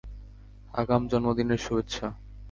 [0.73, 2.07] আগাম জন্মদিনের শুভেচ্ছা।